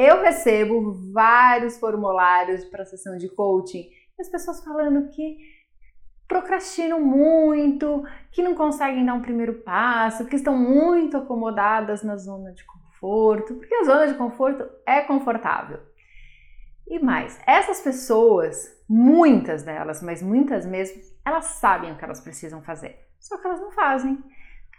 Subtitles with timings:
[0.00, 3.88] eu recebo vários formulários para sessão de coaching,
[4.18, 5.36] as pessoas falando que
[6.26, 12.52] procrastinam muito, que não conseguem dar um primeiro passo, que estão muito acomodadas na zona
[12.52, 15.80] de conforto, porque a zona de conforto é confortável.
[16.86, 22.62] E mais, essas pessoas, muitas delas, mas muitas mesmo, elas sabem o que elas precisam
[22.62, 24.22] fazer, só que elas não fazem.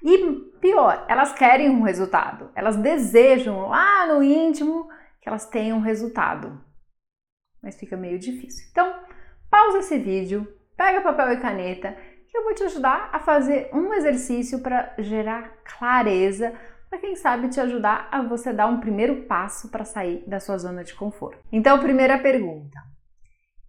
[0.04, 0.18] E
[0.60, 4.90] pior, elas querem um resultado, elas desejam lá no íntimo
[5.22, 6.60] que elas tenham resultado,
[7.62, 8.68] mas fica meio difícil.
[8.72, 9.04] Então,
[9.50, 11.96] pausa esse vídeo, pega papel e caneta,
[12.28, 16.54] que eu vou te ajudar a fazer um exercício para gerar clareza,
[16.90, 20.58] para quem sabe te ajudar a você dar um primeiro passo para sair da sua
[20.58, 21.40] zona de conforto.
[21.52, 22.80] Então, primeira pergunta: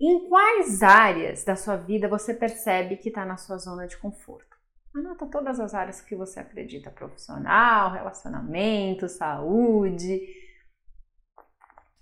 [0.00, 4.56] em quais áreas da sua vida você percebe que está na sua zona de conforto?
[4.94, 10.20] Anota todas as áreas que você acredita: profissional, relacionamento, saúde,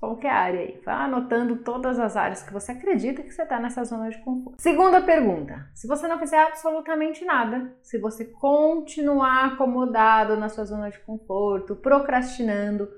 [0.01, 0.81] qualquer área aí.
[0.85, 4.61] Vá anotando todas as áreas que você acredita que você está nessa zona de conforto.
[4.61, 10.91] Segunda pergunta: se você não fizer absolutamente nada, se você continuar acomodado na sua zona
[10.91, 12.89] de conforto, procrastinando,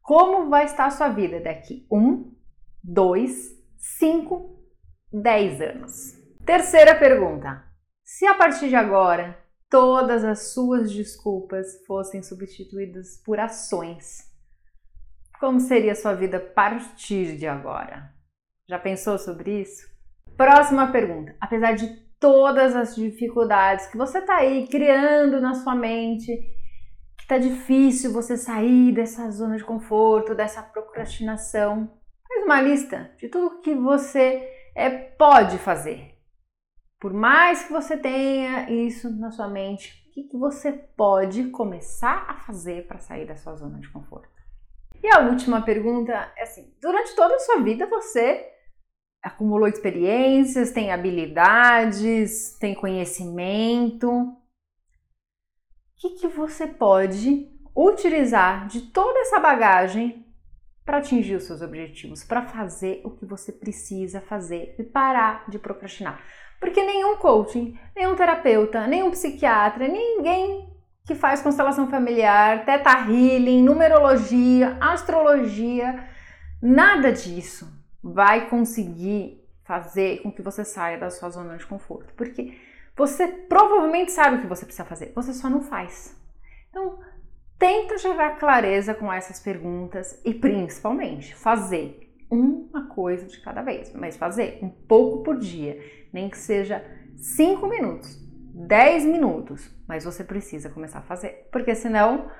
[0.00, 2.32] como vai estar a sua vida daqui um,
[2.82, 4.64] dois, cinco,
[5.12, 6.16] dez anos?
[6.46, 7.64] Terceira pergunta:
[8.04, 9.36] se a partir de agora
[9.68, 14.31] todas as suas desculpas fossem substituídas por ações,
[15.42, 18.14] como seria sua vida a partir de agora?
[18.68, 19.84] Já pensou sobre isso?
[20.36, 21.34] Próxima pergunta.
[21.40, 26.28] Apesar de todas as dificuldades que você está aí criando na sua mente,
[27.16, 31.90] que está difícil você sair dessa zona de conforto, dessa procrastinação,
[32.28, 36.14] faz uma lista de tudo que você é, pode fazer.
[37.00, 42.26] Por mais que você tenha isso na sua mente, o que, que você pode começar
[42.28, 44.41] a fazer para sair da sua zona de conforto?
[45.02, 48.48] E a última pergunta é assim: durante toda a sua vida você
[49.22, 54.08] acumulou experiências, tem habilidades, tem conhecimento.
[54.10, 54.36] O
[55.96, 60.26] que, que você pode utilizar de toda essa bagagem
[60.84, 65.58] para atingir os seus objetivos, para fazer o que você precisa fazer e parar de
[65.58, 66.20] procrastinar?
[66.58, 70.71] Porque nenhum coaching, nenhum terapeuta, nenhum psiquiatra, ninguém
[71.04, 76.08] que faz constelação familiar, teta healing, numerologia, astrologia,
[76.60, 77.68] nada disso
[78.02, 82.56] vai conseguir fazer com que você saia da sua zona de conforto, porque
[82.96, 86.16] você provavelmente sabe o que você precisa fazer, você só não faz.
[86.70, 86.98] Então,
[87.58, 94.16] tenta gerar clareza com essas perguntas e principalmente fazer uma coisa de cada vez, mas
[94.16, 95.78] fazer um pouco por dia,
[96.12, 96.84] nem que seja
[97.16, 98.21] cinco minutos
[98.54, 102.30] 10 minutos, mas você precisa começar a fazer, porque senão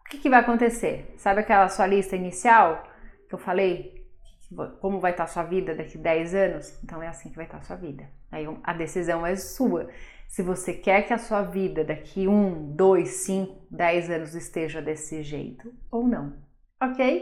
[0.00, 1.14] o que, que vai acontecer?
[1.16, 2.82] Sabe aquela sua lista inicial
[3.28, 4.04] que eu falei?
[4.80, 6.82] Como vai estar a sua vida daqui 10 anos?
[6.82, 8.08] Então é assim que vai estar a sua vida.
[8.32, 9.88] Aí a decisão é sua.
[10.26, 15.22] Se você quer que a sua vida daqui 1, 2, 5, 10 anos esteja desse
[15.22, 16.36] jeito ou não.
[16.82, 17.18] Ok?